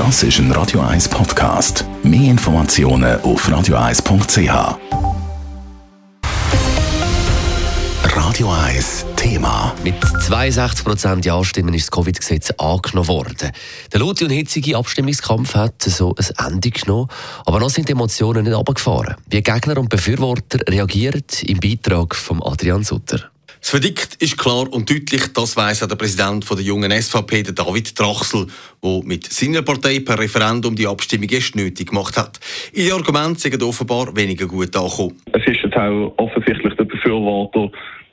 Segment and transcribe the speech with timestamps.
[0.00, 1.84] Das ist ein Radio 1 Podcast.
[2.02, 4.78] Mehr Informationen auf radio1.ch.
[8.16, 9.74] Radio 1 Thema.
[9.84, 13.50] Mit 62% Ja-Stimmen ist das Covid-Gesetz angenommen worden.
[13.92, 17.08] Der laute und hitzige Abstimmungskampf hat so ein Ende genommen,
[17.44, 19.16] aber noch sind die Emotionen nicht runtergefahren.
[19.28, 23.30] Wie Gegner und Befürworter reagieren im Beitrag von Adrian Sutter.
[23.60, 27.98] Das Verdikt ist klar und deutlich, das weiss auch der Präsident der jungen SVP, David
[27.98, 28.46] Drachsel,
[28.82, 32.40] der mit seiner Partei per Referendum die Abstimmung erst nötig gemacht hat.
[32.72, 35.20] Ihre Argumente sind offenbar weniger gut angekommen.
[35.32, 37.70] Es ist jetzt auch offensichtlich der Befürworter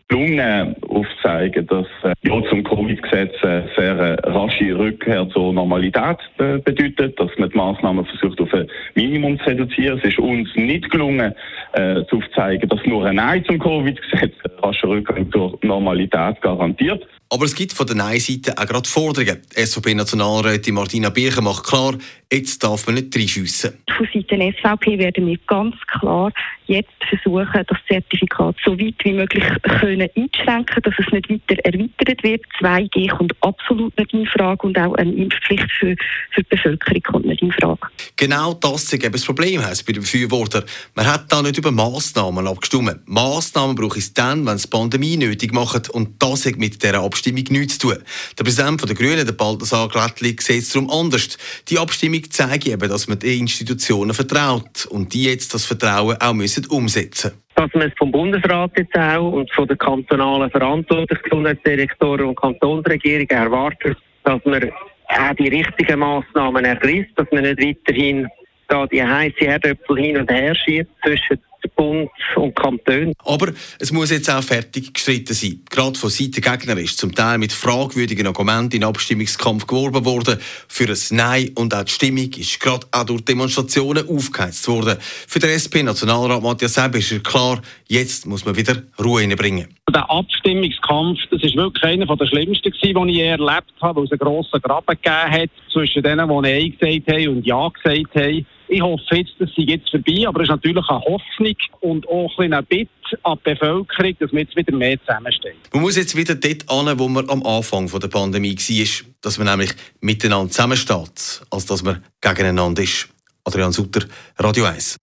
[0.09, 6.59] gelungen, aufzuzeigen, dass äh, ja zum Covid-Gesetz eine sehr äh, rasche Rückkehr zur Normalität äh,
[6.59, 9.99] bedeutet, dass man die Massnahmen versucht auf ein Minimum zu reduzieren.
[9.99, 11.33] Es ist uns nicht gelungen,
[11.73, 14.33] äh, zu aufzeigen, dass nur ein Nein zum Covid-Gesetz
[14.67, 17.05] eine rasche Rückkehr zur Normalität garantiert.
[17.29, 19.41] Aber es gibt von der Nein-Seite auch gerade Forderungen.
[19.53, 21.95] SVP-Nationalrätin Martina Bircher macht klar,
[22.31, 23.77] jetzt darf man nicht reinschiessen.
[23.95, 26.31] Von Seiten SVP werden wir ganz klar
[26.67, 29.43] jetzt versuchen, das Zertifikat so weit wie möglich
[29.79, 32.41] können einzuschränken, dass es nicht weiter erweitert wird.
[32.59, 35.95] 2G kommt absolut nicht in Frage und auch eine Impfpflicht für,
[36.31, 37.79] für die Bevölkerung kommt nicht in Frage.
[38.17, 40.63] Genau das ist eben das Problem bei den Befürwortern.
[40.95, 42.99] Man hat da nicht über Massnahmen abgestimmt.
[43.05, 47.01] Massnahmen braucht es dann, wenn es die Pandemie nötig macht und das hat mit dieser
[47.01, 48.03] Abstimmung nichts zu tun.
[48.37, 51.37] Der Präsident der Grünen, der Balthasar Glättli, sieht es darum anders.
[51.69, 56.33] Die Abstimmung zeigt eben, dass man den Institutionen vertraut und die jetzt das Vertrauen auch
[56.33, 62.27] müssen umsetzen dass man es vom Bundesrat jetzt auch und von den kantonalen verantwortlichen Gesundheitsdirektoren
[62.27, 64.69] und Kantonsregierungen erwartet, dass man
[65.07, 68.27] auch die richtigen Massnahmen ergreift, dass man nicht weiterhin
[68.67, 71.39] da die heiße Erdöpfel hin und her schiebt zwischen
[71.77, 73.13] Bund und Kanton.
[73.23, 75.61] Aber es muss jetzt auch fertig gestritten sein.
[75.69, 80.39] Gerade von Seiten Gegner ist zum Teil mit fragwürdigen Argumenten in Abstimmungskampf geworben worden.
[80.67, 84.97] Für ein Nein und auch die Stimmung ist gerade auch durch Demonstrationen aufgeheizt worden.
[84.99, 89.67] Für den SP-Nationalrat Matthias Seib ist klar, jetzt muss man wieder Ruhe reinbringen.
[89.93, 94.11] Der Abstimmungskampf, das ist wirklich einer der schlimmsten den ich je erlebt habe, weil es
[94.11, 98.45] einen grossen Graben gegeben hat zwischen denen, die Nein gesagt haben und Ja gesagt haben.
[98.69, 102.37] Ich hoffe jetzt, das sei jetzt vorbei, aber es ist natürlich eine Hoffnung und auch
[102.39, 102.89] ein Bitte
[103.23, 105.55] an die Bevölkerung, dass man jetzt wieder mehr zusammensteht.
[105.73, 109.47] Man muss jetzt wieder dort an, wo man am Anfang der Pandemie war, dass man
[109.47, 113.09] nämlich miteinander zusammensteht, als dass man gegeneinander ist.
[113.45, 114.05] Adrian Sutter,
[114.37, 114.97] Radio 1.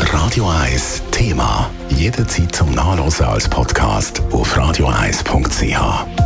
[0.00, 1.70] Radio 1 Thema.
[1.90, 6.25] Jederzeit zum Nachlesen als Podcast auf radio1.ch.